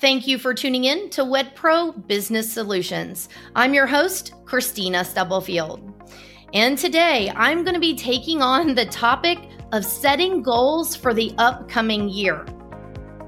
Thank 0.00 0.26
you 0.26 0.38
for 0.38 0.52
tuning 0.54 0.84
in 0.84 1.08
to 1.10 1.22
WedPro 1.22 2.08
Business 2.08 2.52
Solutions. 2.52 3.28
I'm 3.54 3.72
your 3.72 3.86
host, 3.86 4.34
Kristina 4.44 5.06
Stubblefield. 5.06 5.80
And 6.52 6.76
today 6.76 7.30
I'm 7.36 7.62
going 7.62 7.74
to 7.74 7.80
be 7.80 7.96
taking 7.96 8.42
on 8.42 8.74
the 8.74 8.86
topic 8.86 9.38
of 9.70 9.84
setting 9.84 10.42
goals 10.42 10.96
for 10.96 11.14
the 11.14 11.32
upcoming 11.38 12.08
year. 12.08 12.44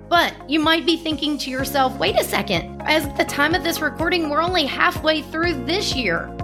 But 0.09 0.35
you 0.51 0.59
might 0.59 0.85
be 0.85 0.97
thinking 0.97 1.39
to 1.39 1.51
yourself, 1.51 1.97
wait 1.99 2.19
a 2.19 2.25
second, 2.25 2.83
as 2.83 3.07
the 3.17 3.25
time 3.25 3.55
of 3.55 3.63
this 3.63 3.81
recording, 3.81 4.29
we're 4.29 4.43
only 4.43 4.67
halfway 4.67 5.23
through 5.23 5.65
this 5.67 5.95
year. 5.95 6.37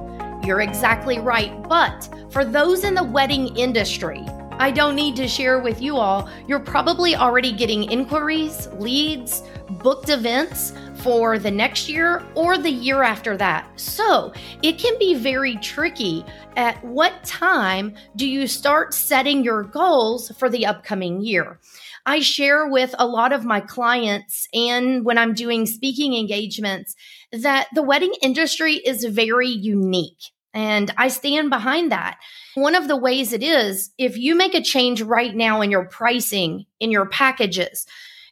You're 0.45 0.61
exactly 0.61 1.19
right. 1.19 1.69
But 1.69 2.09
for 2.31 2.45
those 2.45 2.85
in 2.85 2.95
the 2.95 3.05
wedding 3.05 3.57
industry, 3.57 4.25
I 4.63 4.71
don't 4.71 4.95
need 4.95 5.17
to 5.17 5.27
share 5.27 5.59
with 5.59 5.83
you 5.83 5.97
all, 5.97 6.31
you're 6.47 6.61
probably 6.61 7.17
already 7.17 7.51
getting 7.51 7.91
inquiries, 7.91 8.69
leads, 8.79 9.43
booked 9.69 10.09
events 10.09 10.73
for 10.99 11.37
the 11.37 11.51
next 11.51 11.89
year 11.89 12.23
or 12.37 12.57
the 12.57 12.71
year 12.71 13.03
after 13.03 13.37
that. 13.39 13.69
So 13.75 14.33
it 14.63 14.79
can 14.79 14.97
be 15.01 15.17
very 15.17 15.57
tricky. 15.57 16.25
At 16.57 16.81
what 16.85 17.25
time 17.25 17.97
do 18.15 18.25
you 18.25 18.47
start 18.47 18.95
setting 18.95 19.43
your 19.43 19.65
goals 19.65 20.31
for 20.39 20.49
the 20.49 20.65
upcoming 20.65 21.23
year? 21.23 21.59
I 22.07 22.21
share 22.21 22.69
with 22.69 22.95
a 23.01 23.07
lot 23.07 23.33
of 23.33 23.45
my 23.45 23.59
clients 23.59 24.47
and 24.55 25.05
when 25.05 25.19
I'm 25.19 25.35
doing 25.35 25.67
speaking 25.67 26.15
engagements 26.15 26.95
that 27.33 27.67
the 27.75 27.83
wedding 27.83 28.15
industry 28.23 28.75
is 28.75 29.05
very 29.07 29.49
unique. 29.49 30.23
And 30.55 30.95
I 30.97 31.09
stand 31.09 31.51
behind 31.51 31.91
that. 31.91 32.21
One 32.55 32.75
of 32.75 32.89
the 32.89 32.97
ways 32.97 33.33
it 33.33 33.43
is, 33.43 33.91
if 33.99 34.17
you 34.17 34.35
make 34.35 34.55
a 34.55 34.63
change 34.63 35.01
right 35.01 35.35
now 35.35 35.63
in 35.63 35.71
your 35.71 35.87
pricing, 35.87 36.67
in 36.81 36.91
your 36.91 37.07
packages, 37.07 37.87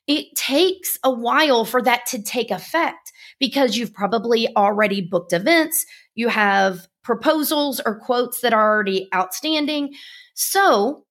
it 0.07 0.35
takes 0.37 0.99
a 1.03 1.11
while 1.11 1.65
for 1.65 1.81
that 1.83 2.07
to 2.07 2.23
take 2.23 2.51
effect 2.51 3.13
because 3.39 3.77
you've 3.77 3.95
probably 3.95 4.55
already 4.57 5.01
booked 5.01 5.33
events, 5.33 5.87
you 6.15 6.29
have 6.29 6.87
proposals 7.03 7.81
or 7.85 7.99
quotes 7.99 8.41
that 8.41 8.53
are 8.53 8.75
already 8.75 9.09
outstanding. 9.15 9.95
So, 10.35 11.05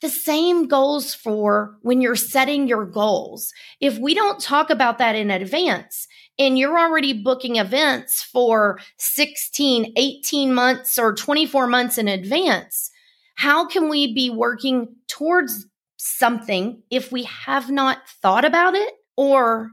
the 0.00 0.08
same 0.08 0.66
goes 0.66 1.14
for 1.14 1.76
when 1.82 2.00
you're 2.00 2.16
setting 2.16 2.66
your 2.66 2.86
goals. 2.86 3.52
If 3.80 3.98
we 3.98 4.14
don't 4.14 4.40
talk 4.40 4.70
about 4.70 4.96
that 4.98 5.14
in 5.14 5.30
advance 5.30 6.08
and 6.38 6.58
you're 6.58 6.78
already 6.78 7.12
booking 7.12 7.56
events 7.56 8.22
for 8.22 8.78
16, 8.98 9.92
18 9.96 10.54
months 10.54 10.98
or 10.98 11.14
24 11.14 11.66
months 11.66 11.98
in 11.98 12.08
advance, 12.08 12.90
how 13.34 13.66
can 13.66 13.88
we 13.88 14.14
be 14.14 14.30
working 14.30 14.94
towards 15.08 15.66
something 15.96 16.82
if 16.90 17.12
we 17.12 17.24
have 17.24 17.70
not 17.70 17.98
thought 18.22 18.44
about 18.44 18.74
it 18.74 18.94
or 19.16 19.70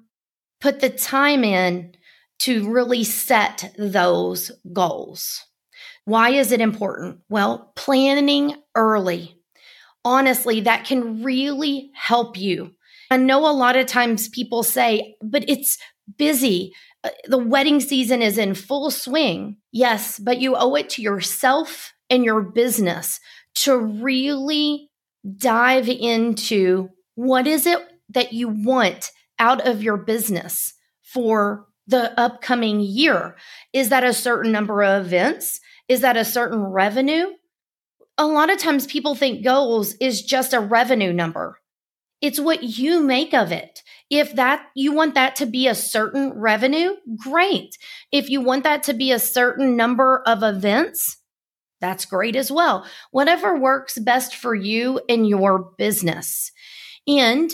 put 0.59 0.79
the 0.79 0.89
time 0.89 1.43
in 1.43 1.93
to 2.39 2.69
really 2.69 3.03
set 3.03 3.73
those 3.77 4.51
goals? 4.73 5.45
Why 6.05 6.29
is 6.29 6.51
it 6.51 6.61
important? 6.61 7.19
Well, 7.29 7.71
planning 7.75 8.55
early 8.75 9.37
honestly, 10.07 10.61
that 10.61 10.85
can 10.85 11.21
really 11.21 11.91
help 11.93 12.37
you. 12.37 12.71
I 13.11 13.17
know 13.17 13.45
a 13.45 13.51
lot 13.51 13.75
of 13.75 13.87
times 13.87 14.29
people 14.29 14.63
say, 14.63 15.15
but 15.21 15.43
it's 15.49 15.77
busy. 16.17 16.73
Uh, 17.03 17.09
the 17.25 17.37
wedding 17.37 17.79
season 17.79 18.21
is 18.21 18.37
in 18.37 18.53
full 18.53 18.91
swing. 18.91 19.57
Yes, 19.71 20.19
but 20.19 20.39
you 20.39 20.55
owe 20.55 20.75
it 20.75 20.89
to 20.91 21.01
yourself 21.01 21.93
and 22.09 22.23
your 22.23 22.41
business 22.41 23.19
to 23.55 23.77
really 23.77 24.89
dive 25.37 25.89
into 25.89 26.89
what 27.15 27.47
is 27.47 27.65
it 27.65 27.79
that 28.09 28.33
you 28.33 28.47
want 28.47 29.11
out 29.39 29.65
of 29.67 29.83
your 29.83 29.97
business 29.97 30.73
for 31.01 31.65
the 31.87 32.17
upcoming 32.19 32.79
year. 32.79 33.35
Is 33.73 33.89
that 33.89 34.03
a 34.03 34.13
certain 34.13 34.51
number 34.51 34.83
of 34.83 35.05
events? 35.05 35.59
Is 35.87 36.01
that 36.01 36.17
a 36.17 36.25
certain 36.25 36.63
revenue? 36.63 37.27
a 38.17 38.25
lot 38.25 38.51
of 38.51 38.57
times 38.57 38.87
people 38.87 39.15
think 39.15 39.43
goals 39.43 39.93
is 39.95 40.21
just 40.21 40.53
a 40.53 40.59
revenue 40.59 41.13
number. 41.13 41.59
It's 42.19 42.39
what 42.39 42.63
you 42.63 43.01
make 43.01 43.33
of 43.33 43.51
it. 43.51 43.83
If 44.09 44.35
that 44.35 44.65
you 44.75 44.93
want 44.93 45.15
that 45.15 45.35
to 45.37 45.45
be 45.45 45.67
a 45.67 45.75
certain 45.75 46.31
revenue, 46.33 46.95
great. 47.17 47.77
If 48.11 48.29
you 48.29 48.41
want 48.41 48.63
that 48.63 48.83
to 48.83 48.93
be 48.93 49.11
a 49.11 49.19
certain 49.19 49.75
number 49.75 50.23
of 50.25 50.43
events, 50.43 51.17
that's 51.81 52.05
great 52.05 52.35
as 52.35 52.51
well. 52.51 52.85
Whatever 53.11 53.59
works 53.59 53.99
best 53.99 54.35
for 54.35 54.55
you 54.55 55.01
and 55.09 55.27
your 55.27 55.71
business. 55.77 56.51
And 57.07 57.51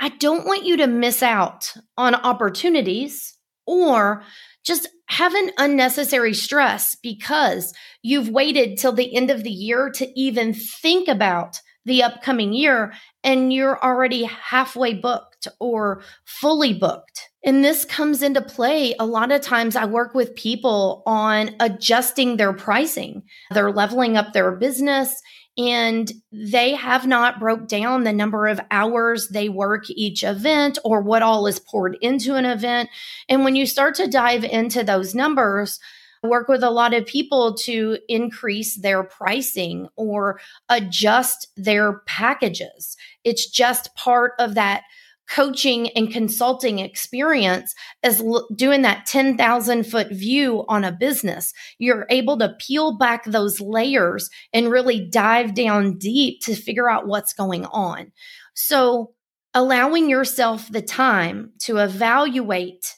I 0.00 0.10
don't 0.10 0.46
want 0.46 0.64
you 0.64 0.76
to 0.78 0.86
miss 0.86 1.22
out 1.22 1.72
on 1.96 2.14
opportunities 2.14 3.36
or 3.66 4.22
just 4.64 4.88
have 5.06 5.34
an 5.34 5.50
unnecessary 5.58 6.34
stress 6.34 6.96
because 7.02 7.72
you've 8.02 8.28
waited 8.28 8.78
till 8.78 8.92
the 8.92 9.14
end 9.14 9.30
of 9.30 9.42
the 9.42 9.50
year 9.50 9.90
to 9.90 10.20
even 10.20 10.52
think 10.52 11.08
about 11.08 11.60
the 11.88 12.04
upcoming 12.04 12.52
year 12.52 12.92
and 13.24 13.52
you're 13.52 13.82
already 13.82 14.24
halfway 14.24 14.94
booked 14.94 15.48
or 15.58 16.02
fully 16.24 16.72
booked. 16.72 17.28
And 17.44 17.64
this 17.64 17.84
comes 17.84 18.22
into 18.22 18.42
play. 18.42 18.94
A 18.98 19.06
lot 19.06 19.32
of 19.32 19.40
times 19.40 19.74
I 19.76 19.86
work 19.86 20.14
with 20.14 20.36
people 20.36 21.02
on 21.06 21.50
adjusting 21.60 22.36
their 22.36 22.52
pricing. 22.52 23.22
They're 23.50 23.72
leveling 23.72 24.16
up 24.16 24.32
their 24.32 24.52
business 24.52 25.20
and 25.58 26.10
they 26.30 26.74
have 26.74 27.06
not 27.06 27.40
broke 27.40 27.66
down 27.66 28.04
the 28.04 28.12
number 28.12 28.46
of 28.46 28.60
hours 28.70 29.28
they 29.28 29.48
work 29.48 29.90
each 29.90 30.22
event 30.22 30.78
or 30.84 31.02
what 31.02 31.22
all 31.22 31.46
is 31.48 31.58
poured 31.58 31.98
into 32.00 32.36
an 32.36 32.44
event 32.44 32.88
and 33.28 33.42
when 33.42 33.56
you 33.56 33.66
start 33.66 33.96
to 33.96 34.06
dive 34.06 34.44
into 34.44 34.84
those 34.84 35.16
numbers 35.16 35.80
work 36.22 36.48
with 36.48 36.62
a 36.62 36.70
lot 36.70 36.94
of 36.94 37.06
people 37.06 37.54
to 37.54 37.98
increase 38.08 38.76
their 38.80 39.04
pricing 39.04 39.88
or 39.96 40.40
adjust 40.68 41.48
their 41.56 42.00
packages 42.06 42.96
it's 43.24 43.48
just 43.48 43.94
part 43.94 44.32
of 44.38 44.54
that 44.54 44.82
coaching 45.28 45.90
and 45.90 46.10
consulting 46.10 46.78
experience 46.78 47.74
as 48.02 48.20
l- 48.20 48.48
doing 48.54 48.82
that 48.82 49.06
10,000 49.06 49.84
foot 49.84 50.10
view 50.10 50.64
on 50.68 50.84
a 50.84 50.92
business. 50.92 51.52
You're 51.78 52.06
able 52.08 52.38
to 52.38 52.56
peel 52.58 52.96
back 52.96 53.24
those 53.24 53.60
layers 53.60 54.30
and 54.52 54.70
really 54.70 55.06
dive 55.06 55.54
down 55.54 55.98
deep 55.98 56.40
to 56.42 56.54
figure 56.54 56.90
out 56.90 57.06
what's 57.06 57.34
going 57.34 57.66
on. 57.66 58.12
So, 58.54 59.12
allowing 59.54 60.08
yourself 60.08 60.70
the 60.70 60.82
time 60.82 61.52
to 61.60 61.78
evaluate 61.78 62.96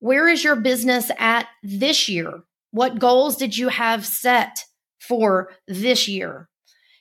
where 0.00 0.28
is 0.28 0.44
your 0.44 0.56
business 0.56 1.10
at 1.18 1.46
this 1.62 2.08
year? 2.08 2.42
What 2.70 2.98
goals 2.98 3.36
did 3.36 3.56
you 3.56 3.68
have 3.68 4.04
set 4.04 4.64
for 4.98 5.50
this 5.66 6.08
year? 6.08 6.48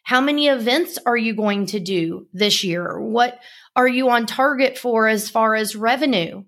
How 0.04 0.22
many 0.22 0.48
events 0.48 1.00
are 1.06 1.18
you 1.18 1.36
going 1.36 1.66
to 1.68 1.80
do 1.80 2.28
this 2.32 2.64
year? 2.64 3.00
What 3.00 3.40
are 3.76 3.88
you 3.88 4.10
on 4.10 4.28
target 4.28 4.78
for 4.78 5.08
as 5.08 5.30
far 5.30 5.56
as 5.56 5.76
revenue? 5.76 6.44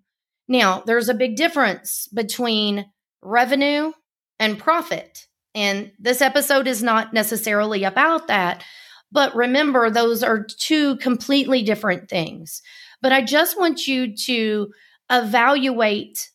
Now, 0.47 0.83
there's 0.85 1.09
a 1.09 1.15
big 1.15 1.35
difference 1.35 2.07
between 2.13 2.85
revenue 3.21 3.91
and 4.39 4.59
profit. 4.59 5.25
And 5.55 5.91
this 5.99 6.21
episode 6.21 6.67
is 6.67 6.83
not 6.83 7.13
necessarily 7.13 7.83
about 7.83 8.27
that. 8.27 8.63
But 9.11 9.35
remember, 9.35 9.89
those 9.89 10.21
are 10.23 10.45
two 10.45 10.97
completely 10.97 11.63
different 11.63 12.09
things. 12.09 12.61
But 13.01 13.11
I 13.11 13.21
just 13.21 13.57
want 13.57 13.87
you 13.87 14.15
to 14.25 14.71
evaluate 15.09 16.29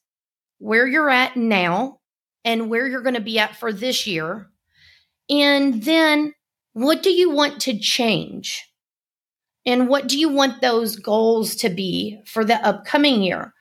where 0.63 0.87
you're 0.87 1.11
at 1.11 1.37
now 1.37 1.99
and 2.45 2.71
where 2.71 2.87
you're 2.87 3.03
going 3.03 3.17
to 3.17 3.21
be 3.21 3.37
at 3.37 3.57
for 3.57 3.73
this 3.73 4.07
year. 4.07 4.49
And 5.29 5.83
then 5.83 6.35
what 6.73 7.03
do 7.03 7.11
you 7.11 7.31
want 7.31 7.61
to 7.63 7.77
change? 7.77 8.65
And 9.67 9.89
what 9.89 10.07
do 10.07 10.17
you 10.17 10.29
want 10.29 10.61
those 10.61 10.95
goals 10.95 11.57
to 11.57 11.69
be 11.69 12.21
for 12.27 12.45
the 12.45 12.65
upcoming 12.65 13.25
year? 13.25 13.53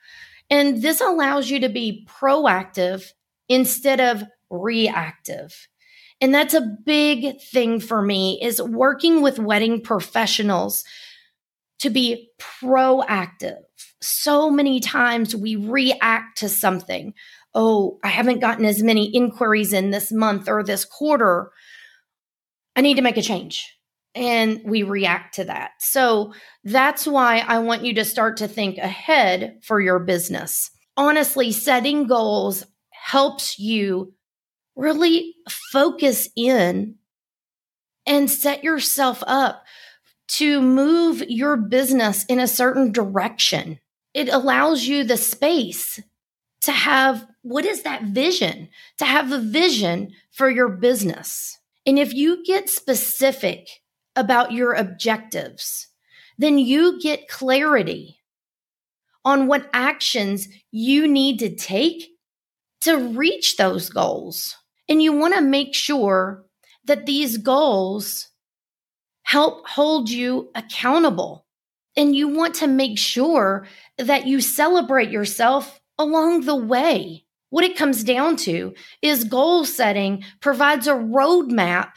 And 0.48 0.80
this 0.80 1.00
allows 1.00 1.50
you 1.50 1.58
to 1.60 1.68
be 1.68 2.06
proactive 2.08 3.08
instead 3.48 4.00
of 4.00 4.22
reactive. 4.48 5.66
And 6.20 6.32
that's 6.32 6.54
a 6.54 6.76
big 6.84 7.40
thing 7.40 7.80
for 7.80 8.00
me 8.00 8.38
is 8.40 8.62
working 8.62 9.22
with 9.22 9.40
wedding 9.40 9.80
professionals 9.80 10.84
to 11.82 11.90
be 11.90 12.30
proactive. 12.40 13.58
So 14.00 14.50
many 14.50 14.78
times 14.78 15.34
we 15.34 15.56
react 15.56 16.38
to 16.38 16.48
something. 16.48 17.12
Oh, 17.54 17.98
I 18.04 18.08
haven't 18.08 18.40
gotten 18.40 18.64
as 18.64 18.82
many 18.82 19.14
inquiries 19.14 19.72
in 19.72 19.90
this 19.90 20.12
month 20.12 20.48
or 20.48 20.62
this 20.62 20.84
quarter. 20.84 21.50
I 22.76 22.82
need 22.82 22.94
to 22.94 23.02
make 23.02 23.16
a 23.16 23.22
change. 23.22 23.76
And 24.14 24.60
we 24.64 24.84
react 24.84 25.36
to 25.36 25.44
that. 25.44 25.72
So 25.80 26.34
that's 26.62 27.06
why 27.06 27.38
I 27.38 27.58
want 27.58 27.84
you 27.84 27.94
to 27.94 28.04
start 28.04 28.36
to 28.38 28.48
think 28.48 28.78
ahead 28.78 29.58
for 29.62 29.80
your 29.80 29.98
business. 29.98 30.70
Honestly, 30.96 31.50
setting 31.50 32.06
goals 32.06 32.64
helps 32.90 33.58
you 33.58 34.14
really 34.76 35.34
focus 35.72 36.28
in 36.36 36.96
and 38.06 38.30
set 38.30 38.62
yourself 38.62 39.22
up 39.26 39.64
to 40.28 40.62
move 40.62 41.22
your 41.28 41.56
business 41.56 42.24
in 42.26 42.38
a 42.38 42.46
certain 42.48 42.92
direction. 42.92 43.78
it 44.14 44.28
allows 44.28 44.84
you 44.84 45.04
the 45.04 45.16
space 45.16 46.00
to 46.62 46.72
have 46.72 47.26
what 47.42 47.64
is 47.64 47.82
that 47.82 48.04
vision? 48.04 48.68
To 48.98 49.04
have 49.04 49.32
a 49.32 49.38
vision 49.38 50.12
for 50.30 50.48
your 50.48 50.68
business. 50.68 51.58
And 51.84 51.98
if 51.98 52.14
you 52.14 52.44
get 52.44 52.68
specific 52.68 53.82
about 54.14 54.52
your 54.52 54.74
objectives, 54.74 55.88
then 56.38 56.58
you 56.58 57.00
get 57.00 57.28
clarity 57.28 58.20
on 59.24 59.46
what 59.46 59.68
actions 59.72 60.48
you 60.70 61.08
need 61.08 61.38
to 61.40 61.54
take 61.54 62.10
to 62.82 62.96
reach 62.96 63.56
those 63.56 63.90
goals. 63.90 64.56
And 64.88 65.02
you 65.02 65.12
want 65.12 65.34
to 65.34 65.40
make 65.40 65.74
sure 65.74 66.44
that 66.84 67.06
these 67.06 67.38
goals 67.38 68.28
help 69.32 69.66
hold 69.66 70.10
you 70.10 70.50
accountable. 70.54 71.46
And 71.96 72.14
you 72.14 72.28
want 72.28 72.54
to 72.56 72.66
make 72.66 72.98
sure 72.98 73.66
that 73.96 74.26
you 74.26 74.42
celebrate 74.42 75.08
yourself 75.08 75.80
along 75.98 76.42
the 76.42 76.54
way. 76.54 77.24
What 77.48 77.64
it 77.64 77.74
comes 77.74 78.04
down 78.04 78.36
to 78.48 78.74
is 79.00 79.24
goal 79.24 79.64
setting 79.64 80.22
provides 80.40 80.86
a 80.86 80.92
roadmap 80.92 81.92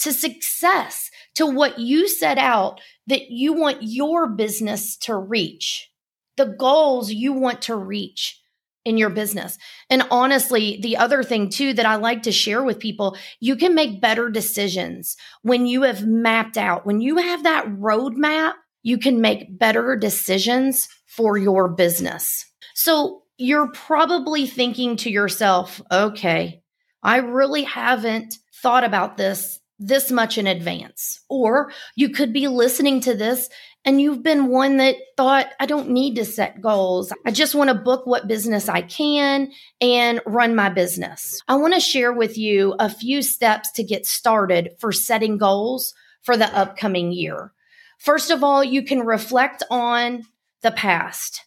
to 0.00 0.12
success, 0.12 1.08
to 1.36 1.46
what 1.46 1.78
you 1.78 2.08
set 2.08 2.36
out 2.36 2.80
that 3.06 3.30
you 3.30 3.52
want 3.52 3.78
your 3.82 4.26
business 4.26 4.96
to 4.96 5.16
reach, 5.16 5.92
the 6.36 6.46
goals 6.46 7.12
you 7.12 7.32
want 7.32 7.62
to 7.62 7.76
reach 7.76 8.40
in 8.86 8.96
your 8.96 9.10
business. 9.10 9.58
And 9.90 10.04
honestly, 10.12 10.78
the 10.80 10.96
other 10.96 11.24
thing 11.24 11.50
too 11.50 11.74
that 11.74 11.84
I 11.84 11.96
like 11.96 12.22
to 12.22 12.32
share 12.32 12.62
with 12.62 12.78
people, 12.78 13.16
you 13.40 13.56
can 13.56 13.74
make 13.74 14.00
better 14.00 14.30
decisions 14.30 15.16
when 15.42 15.66
you 15.66 15.82
have 15.82 16.06
mapped 16.06 16.56
out, 16.56 16.86
when 16.86 17.00
you 17.00 17.16
have 17.16 17.42
that 17.42 17.66
roadmap, 17.66 18.54
you 18.84 18.96
can 18.96 19.20
make 19.20 19.58
better 19.58 19.96
decisions 19.96 20.88
for 21.06 21.36
your 21.36 21.68
business. 21.68 22.46
So 22.74 23.22
you're 23.36 23.72
probably 23.72 24.46
thinking 24.46 24.96
to 24.98 25.10
yourself, 25.10 25.82
okay, 25.90 26.62
I 27.02 27.16
really 27.16 27.64
haven't 27.64 28.36
thought 28.62 28.84
about 28.84 29.16
this 29.16 29.58
this 29.78 30.10
much 30.10 30.38
in 30.38 30.46
advance. 30.46 31.20
Or 31.28 31.72
you 31.94 32.10
could 32.10 32.32
be 32.32 32.48
listening 32.48 33.00
to 33.02 33.14
this 33.14 33.48
and 33.84 34.00
you've 34.00 34.22
been 34.22 34.48
one 34.48 34.78
that 34.78 34.96
thought, 35.16 35.46
I 35.60 35.66
don't 35.66 35.90
need 35.90 36.16
to 36.16 36.24
set 36.24 36.60
goals. 36.60 37.12
I 37.24 37.30
just 37.30 37.54
want 37.54 37.68
to 37.68 37.74
book 37.74 38.04
what 38.04 38.26
business 38.26 38.68
I 38.68 38.82
can 38.82 39.52
and 39.80 40.20
run 40.26 40.56
my 40.56 40.70
business. 40.70 41.40
I 41.46 41.54
want 41.54 41.74
to 41.74 41.80
share 41.80 42.12
with 42.12 42.36
you 42.36 42.74
a 42.80 42.90
few 42.90 43.22
steps 43.22 43.70
to 43.72 43.84
get 43.84 44.04
started 44.04 44.70
for 44.78 44.90
setting 44.90 45.38
goals 45.38 45.94
for 46.22 46.36
the 46.36 46.46
upcoming 46.46 47.12
year. 47.12 47.52
First 47.98 48.30
of 48.30 48.42
all, 48.42 48.64
you 48.64 48.82
can 48.82 49.00
reflect 49.00 49.62
on 49.70 50.24
the 50.62 50.72
past, 50.72 51.44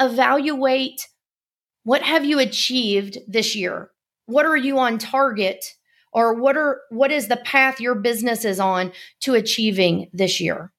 evaluate 0.00 1.06
what 1.84 2.02
have 2.02 2.24
you 2.24 2.40
achieved 2.40 3.18
this 3.28 3.54
year? 3.54 3.92
What 4.26 4.44
are 4.44 4.56
you 4.56 4.80
on 4.80 4.98
target 4.98 5.64
or 6.16 6.32
what 6.32 6.56
are 6.56 6.80
what 6.88 7.12
is 7.12 7.28
the 7.28 7.36
path 7.36 7.78
your 7.78 7.94
business 7.94 8.46
is 8.46 8.58
on 8.58 8.90
to 9.20 9.34
achieving 9.34 10.08
this 10.14 10.40
year? 10.40 10.72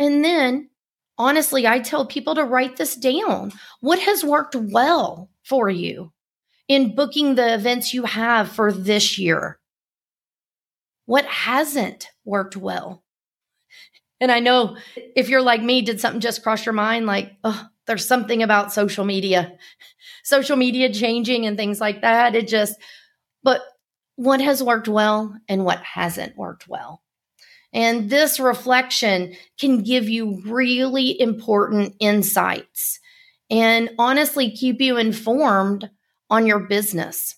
And 0.00 0.24
then 0.24 0.68
honestly, 1.16 1.64
I 1.64 1.78
tell 1.78 2.04
people 2.04 2.34
to 2.34 2.44
write 2.44 2.76
this 2.76 2.96
down. 2.96 3.52
What 3.80 4.00
has 4.00 4.24
worked 4.24 4.56
well 4.56 5.30
for 5.44 5.70
you 5.70 6.12
in 6.66 6.96
booking 6.96 7.36
the 7.36 7.54
events 7.54 7.94
you 7.94 8.02
have 8.02 8.50
for 8.50 8.72
this 8.72 9.16
year? 9.16 9.60
What 11.06 11.24
hasn't 11.24 12.08
worked 12.24 12.56
well? 12.56 13.04
And 14.20 14.32
I 14.32 14.40
know 14.40 14.76
if 14.96 15.28
you're 15.28 15.42
like 15.42 15.62
me, 15.62 15.82
did 15.82 16.00
something 16.00 16.20
just 16.20 16.42
cross 16.42 16.66
your 16.66 16.72
mind 16.72 17.06
like, 17.06 17.30
oh, 17.44 17.64
there's 17.86 18.08
something 18.08 18.42
about 18.42 18.72
social 18.72 19.04
media, 19.04 19.56
social 20.24 20.56
media 20.56 20.92
changing 20.92 21.46
and 21.46 21.56
things 21.56 21.80
like 21.80 22.00
that. 22.00 22.34
It 22.34 22.48
just, 22.48 22.74
but 23.44 23.60
what 24.16 24.40
has 24.40 24.62
worked 24.62 24.88
well 24.88 25.36
and 25.48 25.64
what 25.64 25.82
hasn't 25.82 26.36
worked 26.36 26.68
well. 26.68 27.02
And 27.72 28.08
this 28.08 28.38
reflection 28.38 29.34
can 29.58 29.82
give 29.82 30.08
you 30.08 30.40
really 30.46 31.20
important 31.20 31.96
insights 31.98 33.00
and 33.50 33.90
honestly 33.98 34.50
keep 34.52 34.80
you 34.80 34.96
informed 34.96 35.90
on 36.30 36.46
your 36.46 36.60
business. 36.60 37.36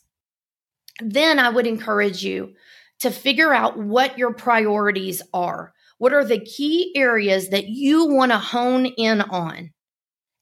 Then 1.00 1.38
I 1.38 1.48
would 1.48 1.66
encourage 1.66 2.22
you 2.22 2.54
to 3.00 3.10
figure 3.10 3.52
out 3.52 3.78
what 3.78 4.18
your 4.18 4.34
priorities 4.34 5.22
are. 5.32 5.72
What 5.98 6.12
are 6.12 6.24
the 6.24 6.40
key 6.40 6.92
areas 6.94 7.48
that 7.48 7.68
you 7.68 8.06
want 8.06 8.32
to 8.32 8.38
hone 8.38 8.86
in 8.86 9.22
on? 9.22 9.72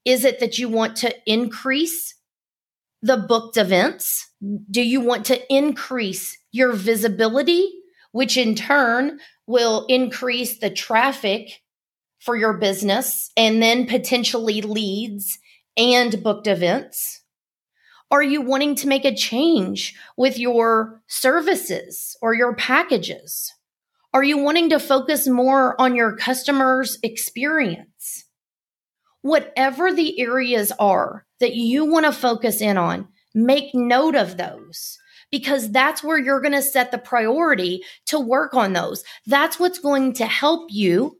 Is 0.04 0.24
it 0.24 0.40
that 0.40 0.58
you 0.58 0.68
want 0.68 0.96
to 0.98 1.14
increase 1.26 2.14
the 3.04 3.18
booked 3.18 3.58
events? 3.58 4.30
Do 4.70 4.82
you 4.82 5.00
want 5.02 5.26
to 5.26 5.54
increase 5.54 6.38
your 6.52 6.72
visibility, 6.72 7.70
which 8.12 8.38
in 8.38 8.54
turn 8.54 9.20
will 9.46 9.84
increase 9.90 10.58
the 10.58 10.70
traffic 10.70 11.60
for 12.18 12.34
your 12.34 12.54
business 12.54 13.30
and 13.36 13.62
then 13.62 13.86
potentially 13.86 14.62
leads 14.62 15.38
and 15.76 16.22
booked 16.22 16.46
events? 16.46 17.20
Are 18.10 18.22
you 18.22 18.40
wanting 18.40 18.74
to 18.76 18.88
make 18.88 19.04
a 19.04 19.14
change 19.14 19.94
with 20.16 20.38
your 20.38 21.02
services 21.06 22.16
or 22.22 22.32
your 22.32 22.56
packages? 22.56 23.52
Are 24.14 24.24
you 24.24 24.38
wanting 24.38 24.70
to 24.70 24.80
focus 24.80 25.28
more 25.28 25.78
on 25.78 25.94
your 25.94 26.16
customer's 26.16 26.98
experience? 27.02 28.24
Whatever 29.24 29.90
the 29.90 30.20
areas 30.20 30.70
are 30.78 31.24
that 31.40 31.54
you 31.54 31.86
want 31.86 32.04
to 32.04 32.12
focus 32.12 32.60
in 32.60 32.76
on, 32.76 33.08
make 33.34 33.74
note 33.74 34.14
of 34.14 34.36
those 34.36 34.98
because 35.30 35.72
that's 35.72 36.04
where 36.04 36.18
you're 36.18 36.42
going 36.42 36.52
to 36.52 36.60
set 36.60 36.90
the 36.90 36.98
priority 36.98 37.82
to 38.04 38.20
work 38.20 38.52
on 38.52 38.74
those. 38.74 39.02
That's 39.26 39.58
what's 39.58 39.78
going 39.78 40.12
to 40.16 40.26
help 40.26 40.68
you 40.68 41.16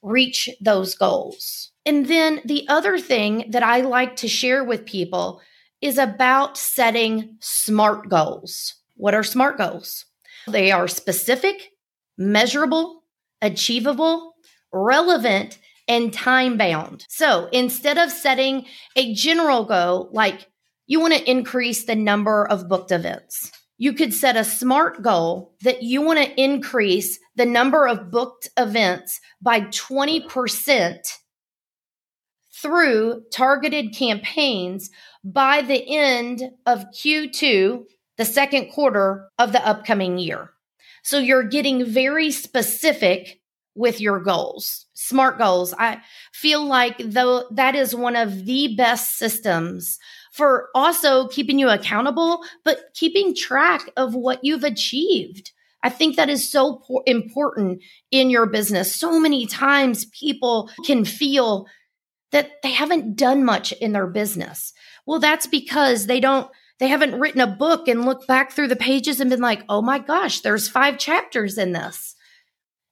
reach 0.00 0.48
those 0.58 0.94
goals. 0.94 1.70
And 1.84 2.06
then 2.06 2.40
the 2.46 2.66
other 2.66 2.98
thing 2.98 3.50
that 3.50 3.62
I 3.62 3.82
like 3.82 4.16
to 4.16 4.28
share 4.28 4.64
with 4.64 4.86
people 4.86 5.42
is 5.82 5.98
about 5.98 6.56
setting 6.56 7.36
SMART 7.40 8.08
goals. 8.08 8.76
What 8.96 9.14
are 9.14 9.22
SMART 9.22 9.58
goals? 9.58 10.06
They 10.48 10.72
are 10.72 10.88
specific, 10.88 11.72
measurable, 12.16 13.04
achievable, 13.42 14.32
relevant, 14.72 15.58
and 15.88 16.12
time 16.12 16.56
bound. 16.56 17.06
So 17.08 17.48
instead 17.52 17.98
of 17.98 18.10
setting 18.10 18.66
a 18.96 19.14
general 19.14 19.64
goal 19.64 20.10
like 20.12 20.48
you 20.86 21.00
want 21.00 21.14
to 21.14 21.30
increase 21.30 21.84
the 21.84 21.96
number 21.96 22.46
of 22.46 22.68
booked 22.68 22.92
events, 22.92 23.52
you 23.78 23.94
could 23.94 24.12
set 24.12 24.36
a 24.36 24.44
SMART 24.44 25.02
goal 25.02 25.54
that 25.62 25.82
you 25.82 26.02
want 26.02 26.18
to 26.18 26.40
increase 26.40 27.18
the 27.36 27.46
number 27.46 27.88
of 27.88 28.10
booked 28.10 28.50
events 28.58 29.20
by 29.40 29.62
20% 29.62 30.98
through 32.60 33.22
targeted 33.32 33.94
campaigns 33.94 34.90
by 35.24 35.62
the 35.62 35.82
end 35.88 36.42
of 36.66 36.84
Q2, 36.94 37.84
the 38.18 38.24
second 38.24 38.70
quarter 38.70 39.28
of 39.38 39.52
the 39.52 39.66
upcoming 39.66 40.18
year. 40.18 40.50
So 41.02 41.18
you're 41.18 41.44
getting 41.44 41.86
very 41.86 42.30
specific 42.30 43.39
with 43.80 44.00
your 44.00 44.20
goals, 44.20 44.86
smart 44.92 45.38
goals. 45.38 45.74
I 45.78 46.02
feel 46.32 46.64
like 46.64 46.98
though 46.98 47.46
that 47.50 47.74
is 47.74 47.94
one 47.94 48.14
of 48.14 48.44
the 48.44 48.76
best 48.76 49.16
systems 49.16 49.98
for 50.32 50.68
also 50.74 51.26
keeping 51.28 51.58
you 51.58 51.70
accountable, 51.70 52.44
but 52.62 52.80
keeping 52.94 53.34
track 53.34 53.90
of 53.96 54.14
what 54.14 54.40
you've 54.44 54.64
achieved. 54.64 55.50
I 55.82 55.88
think 55.88 56.16
that 56.16 56.28
is 56.28 56.48
so 56.48 56.82
important 57.06 57.82
in 58.10 58.28
your 58.28 58.44
business. 58.44 58.94
So 58.94 59.18
many 59.18 59.46
times 59.46 60.04
people 60.04 60.70
can 60.84 61.06
feel 61.06 61.66
that 62.32 62.62
they 62.62 62.72
haven't 62.72 63.16
done 63.16 63.44
much 63.44 63.72
in 63.72 63.92
their 63.92 64.06
business. 64.06 64.74
Well, 65.06 65.20
that's 65.20 65.46
because 65.46 66.06
they 66.06 66.20
don't 66.20 66.50
they 66.80 66.88
haven't 66.88 67.18
written 67.18 67.40
a 67.40 67.46
book 67.46 67.88
and 67.88 68.04
looked 68.04 68.26
back 68.26 68.52
through 68.52 68.68
the 68.68 68.76
pages 68.76 69.20
and 69.20 69.30
been 69.30 69.40
like, 69.40 69.62
oh 69.68 69.82
my 69.82 69.98
gosh, 69.98 70.40
there's 70.40 70.68
five 70.68 70.98
chapters 70.98 71.58
in 71.58 71.72
this. 71.72 72.14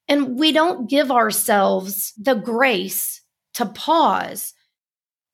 And 0.08 0.38
we 0.38 0.52
don't 0.52 0.88
give 0.88 1.10
ourselves 1.10 2.14
the 2.16 2.34
grace 2.34 3.20
to 3.54 3.66
pause 3.66 4.54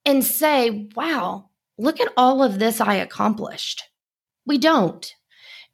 and 0.04 0.24
say, 0.24 0.88
wow, 0.96 1.50
look 1.78 2.00
at 2.00 2.12
all 2.16 2.42
of 2.42 2.58
this 2.58 2.80
I 2.80 2.94
accomplished. 2.94 3.84
We 4.46 4.58
don't. 4.58 5.14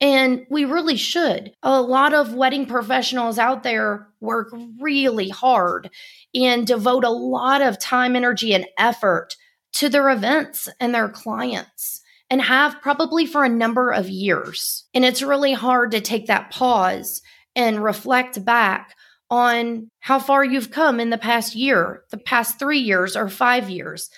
And 0.01 0.47
we 0.51 0.65
really 0.65 0.97
should. 0.97 1.53
A 1.63 1.81
lot 1.81 2.15
of 2.15 2.35
wedding 2.35 2.67
professionals 2.67 3.39
out 3.39 3.63
there 3.63 4.09
work 4.21 4.53
really 4.81 5.29
hard 5.29 5.91
and 6.35 6.67
devote 6.67 7.05
a 7.05 7.11
lot 7.11 7.61
of 7.61 7.79
time, 7.79 8.17
energy, 8.17 8.55
and 8.55 8.67
effort 8.79 9.37
to 9.75 9.89
their 9.89 10.09
events 10.11 10.69
and 10.81 10.95
their 10.95 11.09
clients 11.09 12.01
and 12.31 12.41
have 12.41 12.81
probably 12.81 13.27
for 13.27 13.45
a 13.45 13.49
number 13.49 13.91
of 13.91 14.09
years. 14.09 14.85
And 14.95 15.05
it's 15.05 15.21
really 15.21 15.53
hard 15.53 15.91
to 15.91 16.01
take 16.01 16.27
that 16.27 16.51
pause 16.51 17.21
and 17.55 17.83
reflect 17.83 18.45
back 18.45 18.95
on 19.31 19.91
how 20.01 20.19
far 20.19 20.45
you've 20.45 20.71
come 20.71 20.99
in 20.99 21.11
the 21.11 21.19
past 21.19 21.55
year, 21.55 22.03
the 22.11 22.19
past 22.19 22.59
three 22.59 22.81
years, 22.81 23.17
or 23.17 23.29
five 23.29 23.71
years. 23.71 24.11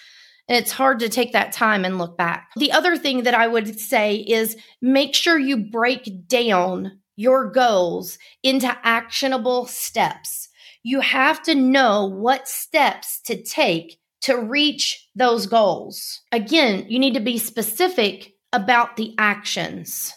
It's 0.48 0.72
hard 0.72 0.98
to 1.00 1.08
take 1.08 1.32
that 1.32 1.52
time 1.52 1.84
and 1.84 1.98
look 1.98 2.16
back. 2.16 2.50
The 2.56 2.72
other 2.72 2.96
thing 2.96 3.22
that 3.24 3.34
I 3.34 3.46
would 3.46 3.78
say 3.78 4.16
is 4.16 4.56
make 4.80 5.14
sure 5.14 5.38
you 5.38 5.56
break 5.56 6.28
down 6.28 6.98
your 7.16 7.50
goals 7.50 8.18
into 8.42 8.76
actionable 8.82 9.66
steps. 9.66 10.48
You 10.82 11.00
have 11.00 11.42
to 11.44 11.54
know 11.54 12.06
what 12.06 12.48
steps 12.48 13.20
to 13.22 13.40
take 13.40 13.98
to 14.22 14.36
reach 14.36 15.08
those 15.14 15.46
goals. 15.46 16.20
Again, 16.32 16.86
you 16.88 16.98
need 16.98 17.14
to 17.14 17.20
be 17.20 17.38
specific 17.38 18.34
about 18.52 18.96
the 18.96 19.14
actions. 19.18 20.14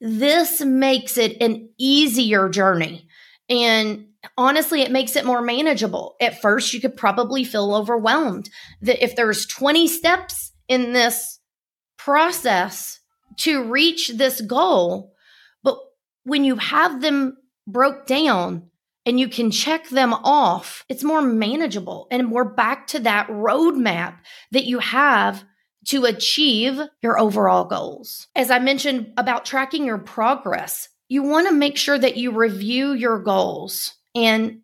This 0.00 0.60
makes 0.60 1.18
it 1.18 1.40
an 1.40 1.68
easier 1.78 2.48
journey. 2.48 3.06
And 3.48 4.06
honestly, 4.36 4.82
it 4.82 4.90
makes 4.90 5.16
it 5.16 5.26
more 5.26 5.42
manageable. 5.42 6.16
At 6.20 6.40
first, 6.40 6.72
you 6.72 6.80
could 6.80 6.96
probably 6.96 7.44
feel 7.44 7.74
overwhelmed 7.74 8.48
that 8.80 9.02
if 9.02 9.16
there's 9.16 9.46
20 9.46 9.88
steps 9.88 10.52
in 10.68 10.92
this 10.92 11.38
process 11.98 13.00
to 13.38 13.64
reach 13.64 14.08
this 14.08 14.40
goal, 14.40 15.12
but 15.62 15.78
when 16.24 16.44
you 16.44 16.56
have 16.56 17.00
them 17.00 17.36
broke 17.66 18.06
down 18.06 18.70
and 19.04 19.18
you 19.18 19.28
can 19.28 19.50
check 19.50 19.88
them 19.88 20.12
off, 20.12 20.84
it's 20.88 21.04
more 21.04 21.22
manageable. 21.22 22.06
And 22.10 22.30
we're 22.30 22.44
back 22.44 22.86
to 22.88 23.00
that 23.00 23.28
roadmap 23.28 24.18
that 24.52 24.64
you 24.64 24.78
have 24.78 25.44
to 25.86 26.04
achieve 26.04 26.80
your 27.02 27.18
overall 27.18 27.64
goals. 27.64 28.28
As 28.36 28.50
I 28.50 28.58
mentioned 28.58 29.12
about 29.16 29.44
tracking 29.44 29.84
your 29.84 29.98
progress, 29.98 30.88
you 31.08 31.22
want 31.22 31.48
to 31.48 31.54
make 31.54 31.76
sure 31.76 31.98
that 31.98 32.16
you 32.16 32.32
review 32.32 32.92
your 32.92 33.18
goals 33.18 33.94
and 34.14 34.60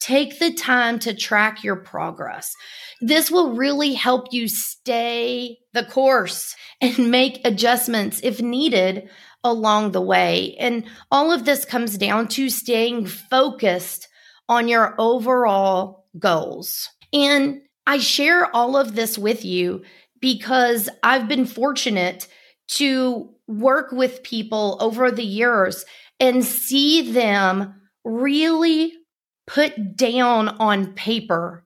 take 0.00 0.38
the 0.38 0.52
time 0.52 0.98
to 1.00 1.14
track 1.14 1.64
your 1.64 1.76
progress. 1.76 2.54
This 3.00 3.30
will 3.30 3.54
really 3.54 3.94
help 3.94 4.32
you 4.32 4.48
stay 4.48 5.58
the 5.72 5.84
course 5.84 6.54
and 6.80 7.10
make 7.10 7.40
adjustments 7.44 8.20
if 8.22 8.40
needed 8.40 9.08
along 9.44 9.92
the 9.92 10.00
way. 10.00 10.56
And 10.58 10.84
all 11.10 11.32
of 11.32 11.44
this 11.44 11.64
comes 11.64 11.96
down 11.96 12.28
to 12.28 12.50
staying 12.50 13.06
focused 13.06 14.08
on 14.48 14.68
your 14.68 14.94
overall 14.98 16.06
goals. 16.18 16.88
And 17.12 17.62
I 17.86 17.98
share 17.98 18.54
all 18.54 18.76
of 18.76 18.94
this 18.94 19.16
with 19.16 19.44
you 19.44 19.82
because 20.20 20.88
I've 21.02 21.28
been 21.28 21.46
fortunate 21.46 22.28
to 22.72 23.30
work 23.46 23.92
with 23.92 24.22
people 24.22 24.76
over 24.80 25.10
the 25.10 25.24
years 25.24 25.84
and 26.20 26.44
see 26.44 27.12
them 27.12 27.80
really 28.04 28.92
put 29.46 29.96
down 29.96 30.48
on 30.48 30.92
paper 30.92 31.64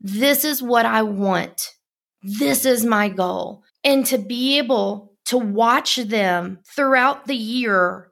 this 0.00 0.44
is 0.44 0.62
what 0.62 0.86
I 0.86 1.02
want. 1.02 1.74
This 2.22 2.64
is 2.64 2.84
my 2.84 3.08
goal. 3.08 3.62
And 3.84 4.06
to 4.06 4.18
be 4.18 4.58
able 4.58 5.12
to 5.26 5.38
watch 5.38 5.96
them 5.96 6.60
throughout 6.74 7.26
the 7.26 7.36
year 7.36 8.10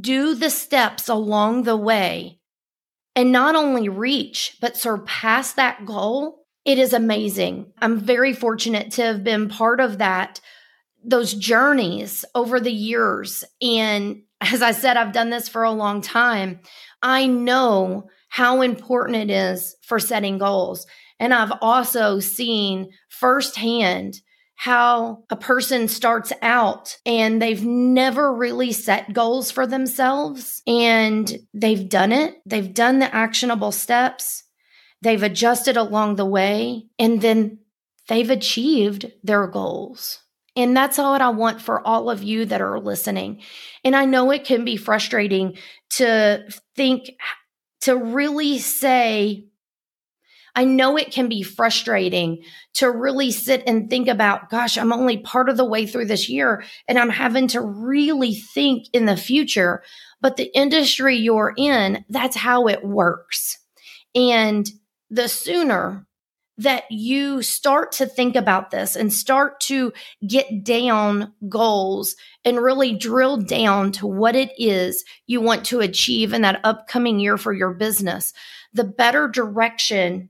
do 0.00 0.34
the 0.34 0.50
steps 0.50 1.08
along 1.08 1.62
the 1.62 1.76
way 1.76 2.38
and 3.16 3.32
not 3.32 3.56
only 3.56 3.88
reach, 3.88 4.56
but 4.60 4.76
surpass 4.76 5.52
that 5.54 5.84
goal, 5.86 6.39
it 6.70 6.78
is 6.78 6.92
amazing. 6.92 7.72
I'm 7.82 7.98
very 7.98 8.32
fortunate 8.32 8.92
to 8.92 9.02
have 9.02 9.24
been 9.24 9.48
part 9.48 9.80
of 9.80 9.98
that, 9.98 10.40
those 11.04 11.34
journeys 11.34 12.24
over 12.32 12.60
the 12.60 12.70
years. 12.70 13.42
And 13.60 14.22
as 14.40 14.62
I 14.62 14.70
said, 14.70 14.96
I've 14.96 15.12
done 15.12 15.30
this 15.30 15.48
for 15.48 15.64
a 15.64 15.72
long 15.72 16.00
time. 16.00 16.60
I 17.02 17.26
know 17.26 18.08
how 18.28 18.62
important 18.62 19.16
it 19.16 19.30
is 19.30 19.74
for 19.82 19.98
setting 19.98 20.38
goals. 20.38 20.86
And 21.18 21.34
I've 21.34 21.52
also 21.60 22.20
seen 22.20 22.90
firsthand 23.08 24.20
how 24.54 25.24
a 25.28 25.34
person 25.36 25.88
starts 25.88 26.32
out 26.40 26.98
and 27.04 27.42
they've 27.42 27.64
never 27.64 28.32
really 28.32 28.70
set 28.70 29.12
goals 29.12 29.50
for 29.50 29.66
themselves 29.66 30.62
and 30.68 31.36
they've 31.52 31.88
done 31.88 32.12
it. 32.12 32.36
They've 32.46 32.72
done 32.72 33.00
the 33.00 33.12
actionable 33.12 33.72
steps. 33.72 34.44
They've 35.02 35.22
adjusted 35.22 35.76
along 35.76 36.16
the 36.16 36.26
way 36.26 36.86
and 36.98 37.20
then 37.20 37.58
they've 38.08 38.30
achieved 38.30 39.10
their 39.22 39.46
goals. 39.46 40.20
And 40.56 40.76
that's 40.76 40.98
what 40.98 41.22
I 41.22 41.30
want 41.30 41.62
for 41.62 41.86
all 41.86 42.10
of 42.10 42.22
you 42.22 42.44
that 42.46 42.60
are 42.60 42.80
listening. 42.80 43.42
And 43.84 43.94
I 43.94 44.04
know 44.04 44.30
it 44.30 44.44
can 44.44 44.64
be 44.64 44.76
frustrating 44.76 45.56
to 45.90 46.44
think, 46.76 47.12
to 47.82 47.96
really 47.96 48.58
say, 48.58 49.46
I 50.54 50.64
know 50.64 50.96
it 50.96 51.12
can 51.12 51.28
be 51.28 51.42
frustrating 51.42 52.42
to 52.74 52.90
really 52.90 53.30
sit 53.30 53.62
and 53.66 53.88
think 53.88 54.08
about, 54.08 54.50
gosh, 54.50 54.76
I'm 54.76 54.92
only 54.92 55.18
part 55.18 55.48
of 55.48 55.56
the 55.56 55.64
way 55.64 55.86
through 55.86 56.06
this 56.06 56.28
year 56.28 56.64
and 56.88 56.98
I'm 56.98 57.08
having 57.08 57.46
to 57.48 57.60
really 57.60 58.34
think 58.34 58.86
in 58.92 59.06
the 59.06 59.16
future. 59.16 59.82
But 60.20 60.36
the 60.36 60.54
industry 60.54 61.16
you're 61.16 61.54
in, 61.56 62.04
that's 62.08 62.36
how 62.36 62.66
it 62.66 62.84
works. 62.84 63.58
And 64.14 64.68
the 65.10 65.28
sooner 65.28 66.06
that 66.60 66.84
you 66.90 67.40
start 67.40 67.90
to 67.90 68.04
think 68.04 68.36
about 68.36 68.70
this 68.70 68.94
and 68.94 69.10
start 69.10 69.60
to 69.60 69.92
get 70.26 70.62
down 70.62 71.32
goals 71.48 72.16
and 72.44 72.60
really 72.60 72.94
drill 72.94 73.38
down 73.38 73.90
to 73.90 74.06
what 74.06 74.36
it 74.36 74.52
is 74.58 75.02
you 75.26 75.40
want 75.40 75.64
to 75.64 75.80
achieve 75.80 76.34
in 76.34 76.42
that 76.42 76.60
upcoming 76.62 77.18
year 77.18 77.38
for 77.38 77.54
your 77.54 77.72
business, 77.72 78.34
the 78.74 78.84
better 78.84 79.26
direction, 79.26 80.28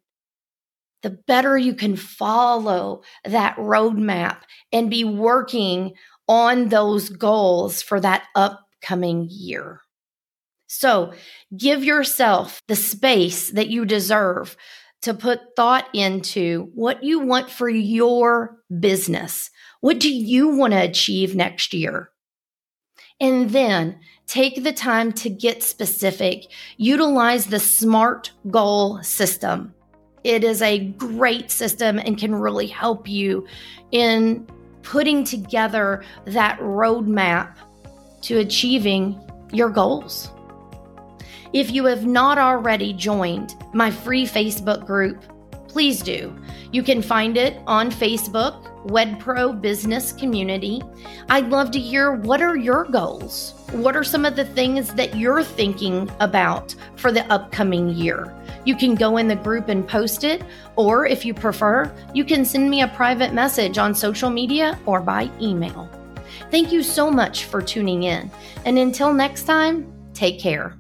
the 1.03 1.11
better 1.11 1.59
you 1.59 1.75
can 1.75 1.97
follow 1.97 3.03
that 3.25 3.57
roadmap 3.57 4.37
and 4.73 4.89
be 4.89 5.03
working 5.03 5.95
on 6.29 6.69
those 6.69 7.09
goals 7.09 7.83
for 7.83 7.99
that 7.99 8.23
upcoming 8.37 9.27
year. 9.29 9.81
So 10.73 11.15
give 11.57 11.83
yourself 11.83 12.63
the 12.69 12.77
space 12.77 13.51
that 13.51 13.71
you 13.71 13.85
deserve 13.85 14.57
to 15.03 15.13
put 15.13 15.57
thought 15.57 15.89
into 15.93 16.71
what 16.77 17.03
you 17.03 17.19
want 17.19 17.51
for 17.51 17.69
your 17.69 18.57
business. 18.79 19.51
What 19.81 19.99
do 19.99 20.09
you 20.09 20.47
want 20.47 20.73
to 20.73 20.81
achieve 20.81 21.35
next 21.35 21.75
year? 21.75 22.11
And 23.21 23.51
then 23.51 23.99
take 24.29 24.63
the 24.63 24.73
time 24.73 25.11
to 25.15 25.29
get 25.29 25.65
specific. 25.65 26.45
Utilize 26.77 27.47
the 27.47 27.59
SMART 27.59 28.31
goal 28.49 29.03
system. 29.03 29.75
It 30.23 30.45
is 30.45 30.63
a 30.63 30.79
great 30.79 31.51
system 31.51 31.99
and 31.99 32.17
can 32.17 32.33
really 32.33 32.69
help 32.69 33.09
you 33.09 33.45
in 33.91 34.47
putting 34.83 35.25
together 35.25 36.05
that 36.27 36.61
roadmap 36.61 37.57
to 38.23 38.39
achieving 38.39 39.21
your 39.53 39.69
goals. 39.69 40.31
If 41.53 41.73
you 41.73 41.85
have 41.87 42.07
not 42.07 42.39
already 42.39 42.93
joined 42.93 43.57
my 43.73 43.91
free 43.91 44.25
Facebook 44.25 44.87
group, 44.87 45.25
please 45.67 46.01
do. 46.01 46.37
You 46.73 46.83
can 46.83 47.03
find 47.03 47.37
it 47.37 47.59
on 47.67 47.91
Facebook, 47.91 48.67
WedPro 48.87 49.61
Business 49.61 50.13
Community. 50.13 50.81
I'd 51.29 51.49
love 51.49 51.71
to 51.73 51.81
hear 51.81 52.13
what 52.13 52.41
are 52.41 52.57
your 52.57 52.85
goals? 52.85 53.55
What 53.73 53.97
are 53.97 54.05
some 54.05 54.25
of 54.25 54.37
the 54.37 54.45
things 54.45 54.95
that 54.95 55.17
you're 55.17 55.43
thinking 55.43 56.11
about 56.21 56.75
for 56.97 57.13
the 57.13 57.25
upcoming 57.33 57.91
year? 57.91 58.35
You 58.65 58.77
can 58.77 58.95
go 58.95 59.17
in 59.17 59.29
the 59.29 59.37
group 59.37 59.69
and 59.69 59.87
post 59.87 60.25
it, 60.25 60.43
or 60.77 61.07
if 61.07 61.25
you 61.25 61.35
prefer, 61.35 61.93
you 62.15 62.25
can 62.25 62.45
send 62.45 62.71
me 62.71 62.83
a 62.83 62.89
private 62.89 63.33
message 63.33 63.79
on 63.79 63.95
social 63.95 64.31
media 64.31 64.79
or 64.87 65.01
by 65.01 65.31
email. 65.41 65.89
Thank 66.51 66.73
you 66.73 66.83
so 66.83 67.11
much 67.11 67.45
for 67.45 67.61
tuning 67.61 68.05
in. 68.05 68.31
And 68.65 68.79
until 68.79 69.13
next 69.13 69.45
time, 69.45 69.93
take 70.15 70.41
care. 70.41 70.80